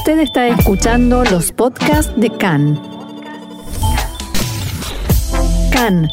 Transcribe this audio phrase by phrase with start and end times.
[0.00, 2.80] Usted está escuchando los podcasts de CAN.
[5.70, 6.08] CAN,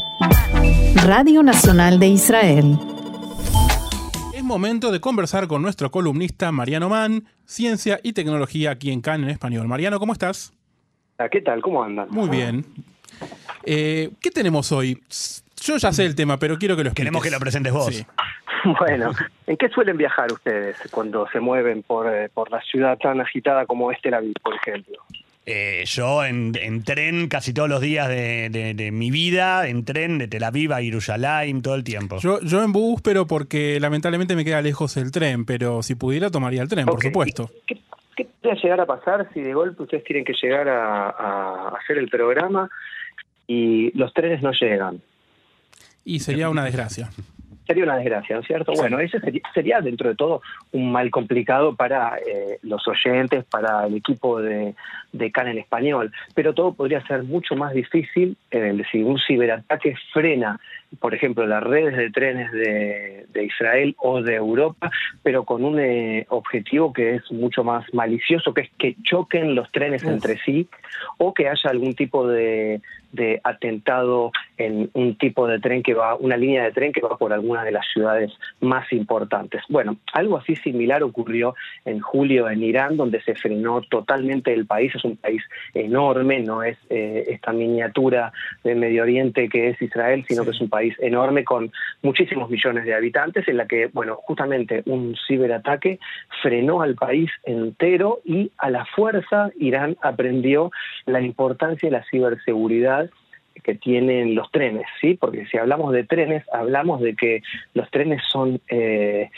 [1.06, 2.78] Radio Nacional de Israel.
[4.34, 9.24] Es momento de conversar con nuestro columnista Mariano Mann, Ciencia y Tecnología aquí en CAN
[9.24, 9.66] en español.
[9.66, 10.52] Mariano, ¿cómo estás?
[11.16, 11.62] Ah, ¿Qué tal?
[11.62, 12.08] ¿Cómo andan?
[12.10, 12.66] Muy bien.
[13.64, 15.02] Eh, ¿Qué tenemos hoy?
[15.62, 17.06] Yo ya sé el tema, pero quiero que lo expliques.
[17.06, 17.94] Queremos que lo presentes vos.
[17.94, 18.04] Sí.
[18.78, 19.12] Bueno,
[19.46, 23.66] ¿en qué suelen viajar ustedes cuando se mueven por, eh, por la ciudad tan agitada
[23.66, 24.96] como es Tel Aviv, por ejemplo?
[25.46, 29.84] Eh, yo en, en tren casi todos los días de, de- de mi vida, en
[29.84, 32.18] tren de Tel Aviv a Jerusalén, todo el tiempo.
[32.18, 36.30] Yo, yo en bus, pero porque lamentablemente me queda lejos el tren, pero si pudiera
[36.30, 37.50] tomaría el tren, por supuesto.
[37.66, 37.80] ¿y ¿Qué,
[38.16, 41.96] qué puede llegar a pasar si de golpe ustedes tienen que llegar a, a hacer
[41.96, 42.68] el programa
[43.46, 45.00] y los trenes no llegan?
[46.04, 47.08] Y sería una desgracia.
[47.68, 48.72] Sería una desgracia, ¿no es cierto?
[48.72, 50.40] Bueno, ese sería, sería dentro de todo
[50.72, 54.74] un mal complicado para eh, los oyentes, para el equipo de,
[55.12, 59.96] de CAN en español, pero todo podría ser mucho más difícil eh, si un ciberataque
[60.14, 60.58] frena,
[60.98, 64.90] por ejemplo, las redes de trenes de, de Israel o de Europa,
[65.22, 69.70] pero con un eh, objetivo que es mucho más malicioso, que es que choquen los
[69.72, 70.66] trenes entre sí
[71.18, 72.80] o que haya algún tipo de,
[73.12, 77.16] de atentado en un tipo de tren que va, una línea de tren que va
[77.16, 79.62] por alguna de las ciudades más importantes.
[79.68, 84.94] Bueno, algo así similar ocurrió en julio en Irán, donde se frenó totalmente el país.
[84.94, 85.42] Es un país
[85.74, 88.32] enorme, no es eh, esta miniatura
[88.64, 90.50] de Medio Oriente que es Israel, sino Sí.
[90.50, 91.70] que es un país enorme con
[92.02, 95.98] muchísimos millones de habitantes, en la que, bueno, justamente un ciberataque
[96.42, 100.70] frenó al país entero y a la fuerza Irán aprendió
[101.06, 103.07] la importancia de la ciberseguridad
[103.62, 105.14] que tienen los trenes, ¿sí?
[105.14, 107.42] Porque si hablamos de trenes, hablamos de que
[107.74, 109.30] los trenes son eh,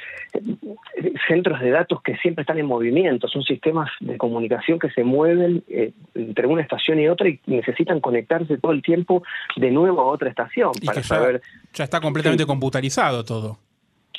[1.28, 5.62] centros de datos que siempre están en movimiento, son sistemas de comunicación que se mueven
[5.68, 9.22] eh, entre una estación y otra y necesitan conectarse todo el tiempo
[9.56, 11.42] de nuevo a otra estación Y para que ya, saber
[11.74, 12.46] ya está completamente Sí.
[12.46, 13.58] computarizado todo.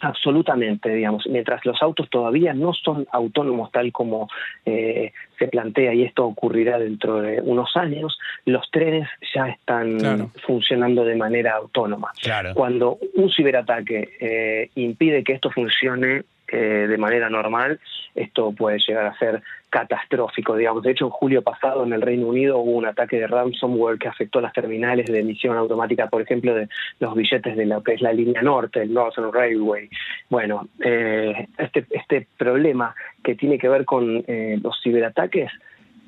[0.02, 4.28] Absolutamente, digamos, mientras los autos todavía no son autónomos tal como
[4.66, 10.32] eh, se plantea y esto ocurrirá dentro de unos años, los trenes ya están Claro.
[10.46, 12.12] funcionando de manera autónoma.
[12.22, 12.54] Claro.
[12.56, 17.80] Cuando un ciberataque eh, impide que esto funcione eh, de manera normal,
[18.14, 20.84] esto puede llegar a ser catastrófico, digamos.
[20.84, 24.10] De hecho, en julio pasado en el Reino Unido hubo un ataque de ransomware que
[24.10, 26.68] afectó las terminales de emisión automática, por ejemplo, de
[27.00, 29.90] los billetes de lo que es la línea norte, el Northern Railway.
[30.30, 35.50] Bueno, eh, este, este problema que tiene que ver con eh, los ciberataques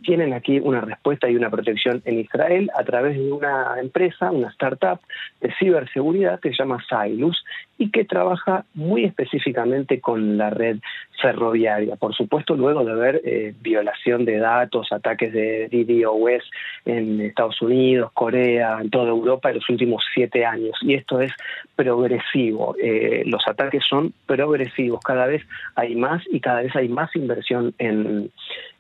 [0.04, 4.50] tienen aquí una respuesta y una protección en Israel a través de una empresa, una
[4.50, 5.00] startup
[5.42, 7.44] de ciberseguridad que se llama Silus
[7.78, 10.78] y que trabaja muy específicamente con la red
[11.22, 11.96] ferroviaria.
[11.96, 16.44] Por supuesto, luego de haber eh, violación de datos, ataques de DDoS
[16.86, 20.78] en Estados Unidos, Corea, en toda Europa en los últimos siete años.
[20.82, 21.32] Y esto es
[21.76, 22.76] progresivo.
[22.82, 25.00] Eh, los ataques son progresivos.
[25.04, 25.44] Cada vez
[25.76, 28.32] hay más y cada vez hay más inversión en,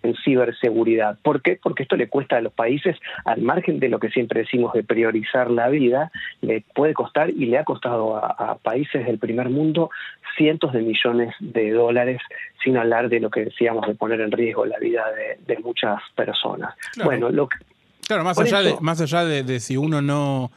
[0.04, 1.18] en ciberseguridad.
[1.22, 1.60] ¿Por qué?
[1.62, 4.84] Porque esto le cuesta a los países, al margen de lo que siempre decimos de
[4.84, 9.50] priorizar la vida, le puede costar y le ha costado a, a países del primer
[9.50, 9.90] mundo
[10.38, 12.22] cientos de millones de dólares,
[12.64, 16.02] sin hablar de lo que decíamos de poner en riesgo la vida de, de muchas
[16.16, 16.76] personas.
[16.94, 17.10] Claro.
[17.10, 17.58] Bueno, lo que,
[18.08, 20.52] Claro, más allá, de, más allá de, de si uno no...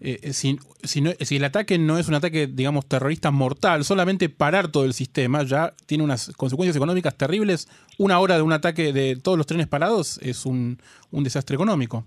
[0.00, 4.28] eh, si, si, no- si el ataque no es un ataque, digamos, terrorista mortal, solamente
[4.28, 7.68] parar todo el sistema ya tiene unas consecuencias económicas terribles.
[7.98, 10.78] Una hora de un ataque de todos los trenes parados es un
[11.10, 12.06] desastre económico.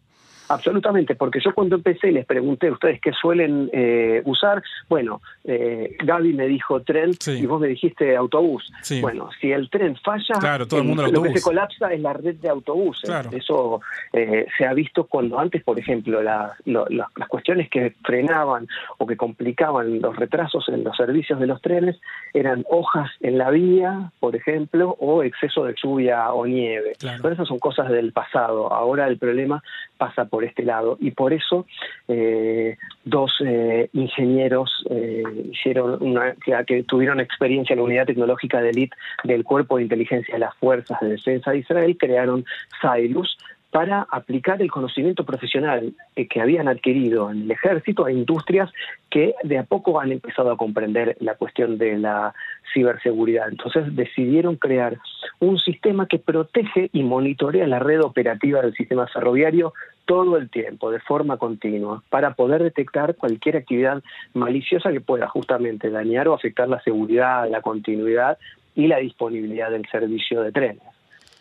[0.49, 4.61] Absolutamente, porque yo cuando empecé les pregunté a ustedes qué suelen eh, usar.
[4.89, 7.31] Bueno, eh, Gaby me dijo tren Sí.
[7.41, 8.71] y vos me dijiste autobús.
[8.81, 9.01] Sí.
[9.01, 12.01] Bueno, si el tren falla, Claro, todo el mundo al lo que se colapsa es
[12.01, 13.09] la red de autobuses.
[13.09, 13.29] Claro.
[13.33, 13.81] Eso
[14.13, 18.67] eh, se ha visto cuando antes, por ejemplo, la- lo- la- las cuestiones que frenaban
[18.97, 21.99] o que complicaban los retrasos en los servicios de los trenes
[22.33, 26.93] eran hojas en la vía, por ejemplo, o exceso de lluvia o nieve.
[26.99, 27.19] Claro.
[27.21, 28.71] Pero esas son cosas del pasado.
[28.73, 29.63] Ahora el problema
[29.97, 30.97] pasa por este lado.
[30.99, 31.65] Y por eso
[32.07, 35.99] eh, dos eh, ingenieros eh, hicieron
[36.43, 40.39] que, que tuvieron experiencia en la unidad tecnológica de élite del Cuerpo de Inteligencia de
[40.39, 42.45] las Fuerzas de Defensa de Israel crearon
[42.81, 43.37] Silus
[43.73, 48.71] para aplicar el conocimiento profesional eh, que habían adquirido en el ejército a industrias
[49.09, 52.35] que de a poco han empezado a comprender la cuestión de la
[52.71, 53.49] ciberseguridad.
[53.49, 54.99] Entonces decidieron crear
[55.39, 59.73] un sistema que protege y monitorea la red operativa del sistema ferroviario
[60.05, 64.03] todo el tiempo, de forma continua, para poder detectar cualquier actividad
[64.35, 68.37] maliciosa que pueda justamente dañar o afectar la seguridad, la continuidad
[68.75, 70.92] y la disponibilidad del servicio de trenes.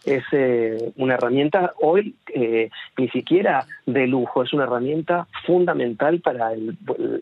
[0.04, 6.52] Es eh, una herramienta hoy eh, ni siquiera de lujo, es una herramienta fundamental para
[6.52, 6.76] el-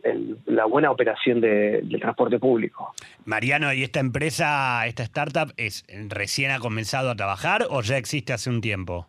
[0.05, 2.95] el- la buena operación de- del transporte público.
[3.25, 8.33] Mariano, ¿y esta empresa, esta startup, es recién ha comenzado a trabajar o ya existe
[8.33, 9.07] hace un tiempo?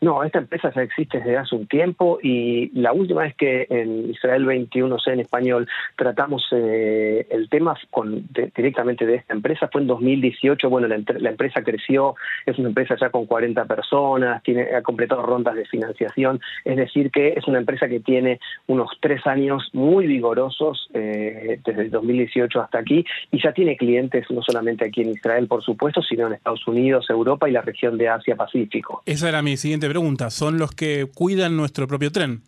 [0.00, 4.10] No, esta empresa ya existe desde hace un tiempo y la última vez que en
[4.10, 9.86] Israel 21C en español tratamos eh, el tema con, directamente de esta empresa fue en
[9.86, 10.68] 2018.
[10.68, 12.14] Bueno, la empresa creció,
[12.44, 17.10] es una empresa ya con 40 personas, tiene, ha completado rondas de financiación, es decir,
[17.10, 22.60] que es una empresa que tiene unos tres años muy vigorosos eh, desde el 2018
[22.60, 26.34] hasta aquí y ya tiene clientes no solamente aquí en Israel, por supuesto, sino en
[26.34, 29.02] Estados Unidos, Europa y la región de Asia-Pacífico.
[29.06, 30.30] Esa era mi siguiente pregunta.
[30.30, 32.42] ¿Son los que cuidan nuestro propio tren?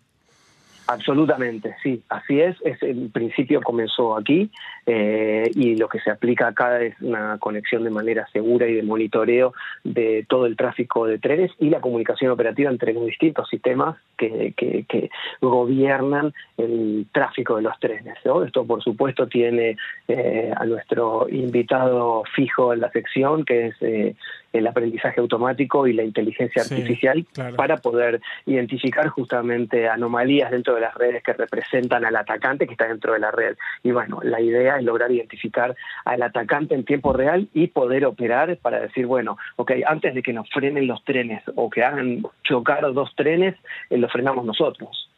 [0.89, 2.57] Absolutamente, sí, así es.
[2.65, 4.51] es en principio comenzó aquí
[4.87, 8.83] eh, y lo que se aplica acá es una conexión de manera segura y de
[8.83, 9.53] monitoreo
[9.85, 14.55] de todo el tráfico de trenes y la comunicación operativa entre los distintos sistemas que,
[14.57, 15.11] que- que
[15.43, 18.17] gobiernan el tráfico de los trenes.
[18.25, 18.43] ¿no?
[18.43, 19.77] Esto, por supuesto, tiene
[20.09, 24.15] eh, a nuestro invitado fijo en la sección, que es eh,
[24.55, 27.57] el aprendizaje automático y la inteligencia Sí, artificial claro.
[27.57, 32.87] para poder identificar justamente anomalías dentro de las redes que representan al atacante que está
[32.89, 33.57] dentro de la red.
[33.83, 38.57] Y bueno, la idea es lograr identificar al atacante en tiempo real y poder operar
[38.59, 42.93] para decir, bueno, ok, antes de que nos frenen los trenes o que hagan chocar
[42.93, 43.55] dos trenes,
[43.91, 45.11] eh, los frenamos nosotros.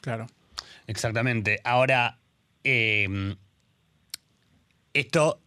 [0.00, 0.26] Claro.
[0.86, 1.60] Exactamente.
[1.64, 2.18] Ahora,
[2.64, 3.36] eh,
[4.92, 5.40] esto,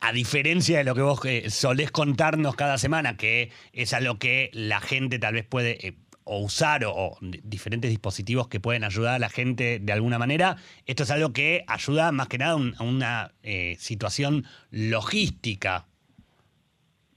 [0.00, 4.18] a diferencia de lo que vos eh, solés contarnos cada semana, que es a lo
[4.18, 5.94] que la gente tal vez puede eh,
[6.28, 10.18] o usar o, o di- diferentes dispositivos que pueden ayudar a la gente de alguna
[10.18, 15.87] manera, esto es algo que ayuda más que nada a una eh, situación logística.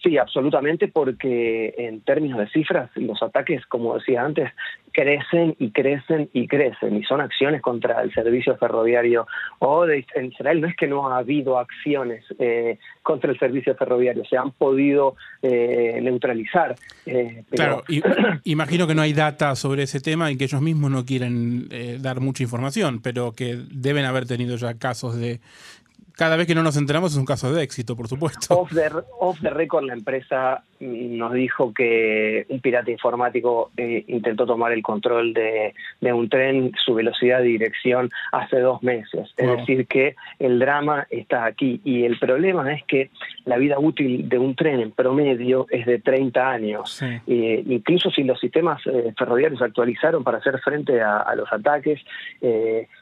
[0.03, 4.51] Sí, absolutamente, porque en términos de cifras, los ataques, como decía antes,
[4.92, 9.27] crecen y crecen y crecen, y son acciones contra el servicio ferroviario.
[9.59, 13.75] O de, en Israel no es que no ha habido acciones eh, contra el servicio
[13.75, 16.75] ferroviario, se han podido eh, neutralizar.
[17.06, 18.01] eh, pero- Claro, y-
[18.51, 22.00] imagino que no hay data sobre ese tema y que ellos mismos no quieren eh,
[22.01, 25.39] dar mucha información, pero que deben haber tenido ya casos de...
[26.16, 28.54] Cada vez que no nos enteramos es un caso de éxito, por supuesto.
[28.60, 34.46] Off the, off the record, la empresa nos dijo que un pirata informático eh, intentó
[34.48, 39.30] tomar el control de, de un tren, su velocidad de dirección, hace dos meses.
[39.38, 39.58] Es Wow.
[39.58, 41.81] decir, que el drama está aquí.
[41.84, 43.12] Y el problema es que
[43.46, 46.92] la vida útil de un tren en promedio es de 30 años.
[46.94, 47.06] Sí.
[47.28, 51.52] Eh, incluso si los sistemas eh, ferroviarios se actualizaron para hacer frente a, a los
[51.54, 52.00] ataques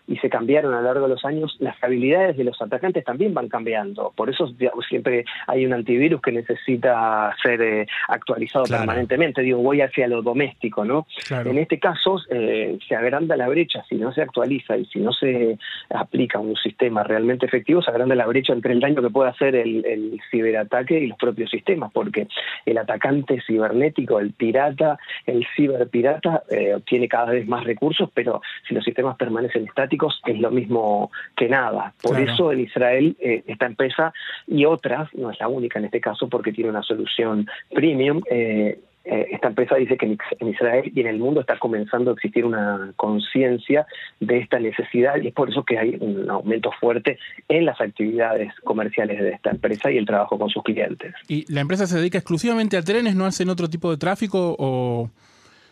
[0.08, 3.34] y se cambiaron a lo largo de los años, las habilidades de los atacantes también
[3.34, 4.12] van cambiando.
[4.16, 8.81] Por eso digamos, siempre hay un antivirus que necesita ser eh, actualizado Claro.
[8.81, 9.42] permanentemente.
[9.42, 11.06] Digo, voy hacia lo doméstico, ¿no?
[11.28, 11.50] Claro.
[11.51, 15.12] En este caso eh, se agranda la brecha, si no se actualiza y si no
[15.13, 15.57] se
[15.90, 19.56] aplica un sistema realmente efectivo, se agranda la brecha entre el daño que puede hacer
[19.56, 22.28] el, el ciberataque y los propios sistemas, porque
[22.66, 28.74] el atacante cibernético, el pirata, el ciberpirata, eh, obtiene cada vez más recursos, pero si
[28.74, 31.94] los sistemas permanecen estáticos es lo mismo que nada.
[32.01, 32.31] Por Claro.
[32.34, 34.13] eso en Israel eh, esta empresa
[34.47, 38.80] y otras, no es la única en este caso porque tiene una solución premium, eh,
[39.06, 42.12] eh, esta empresa dice que en Is- en Israel y en el mundo está comenzando
[42.12, 43.88] a existir una conciencia
[44.19, 47.17] de esta necesidad y es por eso que hay un aumento fuerte
[47.48, 51.15] en las actividades comerciales de esta empresa y el trabajo con sus clientes.
[51.27, 53.15] ¿Y la empresa se dedica exclusivamente a trenes?
[53.15, 54.55] ¿No hacen otro tipo de tráfico?
[54.60, 55.10] ¿O,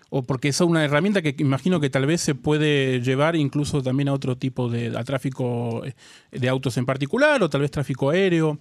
[0.09, 4.09] o porque es una herramienta que imagino que tal vez se puede llevar incluso también
[4.09, 5.93] a otro tipo de a tráfico eh,
[6.31, 8.59] de autos en particular o tal vez tráfico aéreo?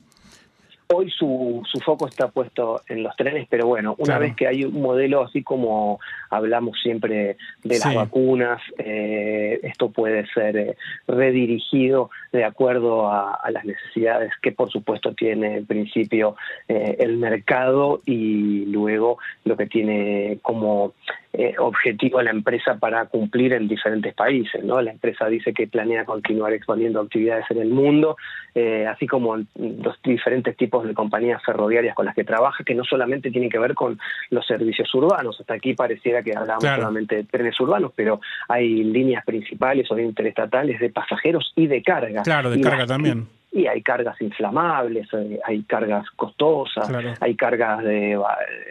[0.89, 4.21] Hoy su, su foco está puesto en los trenes, pero bueno, una Claro.
[4.21, 5.99] vez que hay un modelo así como
[6.31, 7.95] hablamos siempre de las Sí.
[7.95, 10.77] vacunas, eh, esto puede ser eh,
[11.09, 16.37] redirigido de acuerdo a, a las necesidades que por supuesto tiene en principio
[16.69, 20.93] eh, el mercado y luego lo que tiene como
[21.59, 24.65] objetivo la empresa para cumplir en diferentes países.
[24.65, 24.81] ¿no?
[24.81, 28.17] La empresa dice que planea continuar expandiendo actividades en el mundo,
[28.89, 33.31] así como los diferentes tipos de compañías ferroviarias con las que trabaja, que no solamente
[33.31, 33.99] tienen que ver con
[34.31, 35.41] los servicios urbanos.
[35.41, 36.83] Hasta aquí pareciera que hablamos Claro.
[36.83, 42.23] solamente de trenes urbanos, pero hay líneas principales o interestatales de pasajeros y de carga.
[42.23, 43.27] Claro, de Y carga las- también.
[43.53, 46.91] y hay cargas inflamables, eh, hay cargas costosas,
[47.21, 48.21] hay cargas de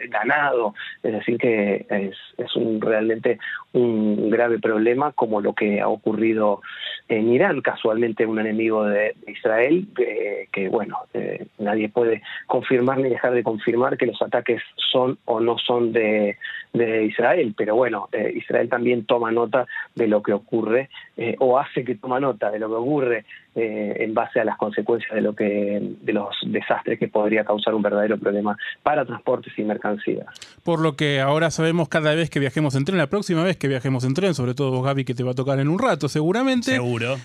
[0.08, 3.38] ganado, es decir que es, es un, realmente
[3.72, 6.60] un grave problema como lo que ha ocurrido
[7.08, 13.32] en Irán, casualmente un enemigo de, Israel, que bueno, eh, nadie puede confirmar ni dejar
[13.32, 16.36] de confirmar que los ataques son o no son de,
[16.74, 21.84] Israel, pero bueno, eh, Israel también toma nota de lo que ocurre eh, o hace
[21.84, 23.24] que toma nota de lo que ocurre
[23.56, 27.82] en base a las consecuencias de lo que de los desastres que podría causar un
[27.82, 30.26] verdadero problema para transportes y mercancías.
[30.62, 33.68] Por lo que ahora sabemos cada vez que viajemos en tren, la próxima vez que
[33.68, 36.08] viajemos en tren, sobre todo vos Gaby que te va a tocar en un rato
[36.08, 36.72] seguramente.
[36.72, 37.16] Seguro.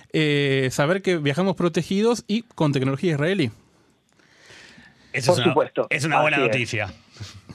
[0.70, 3.52] saber que viajamos protegidos y con tecnología israelí.
[5.26, 5.88] Por supuesto.
[5.90, 6.88] Es una buena noticia.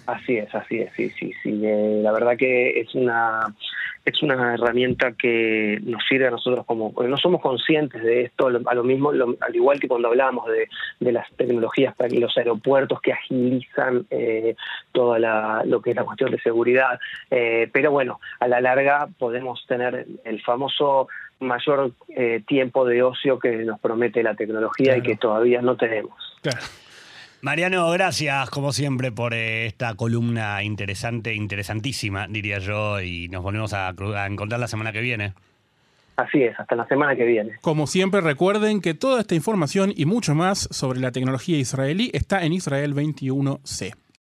[0.07, 1.61] Así es, así es, sí, sí, sí.
[1.65, 3.55] Eh, la verdad que es una
[4.07, 8.75] es una herramienta que nos sirve a nosotros como no somos conscientes de esto a
[8.75, 10.69] lo mismo al igual que cuando hablamos de,
[11.01, 14.55] de las tecnologías para los aeropuertos que agilizan eh,
[14.93, 17.01] toda la, lo que es la cuestión de seguridad
[17.33, 21.09] eh, pero bueno a la larga podemos tener el famoso
[21.41, 26.15] mayor eh, tiempo de ocio que nos promete la tecnología y que todavía no tenemos
[26.43, 26.65] claro.
[27.47, 33.73] Mariano, gracias como siempre por eh, esta columna interesante, interesantísima, diría yo, y nos volvemos
[33.73, 33.95] a,
[34.29, 35.33] encontrar la semana que viene.
[36.17, 37.53] Así es, hasta la semana que viene.
[37.61, 42.45] Como siempre, recuerden que toda esta información y mucho más sobre la tecnología israelí está
[42.45, 43.95] en Israel 21C.